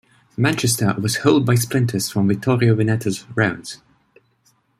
[0.35, 3.83] "Manchester" was holed by splinters from "Vittorio Veneto"'s rounds.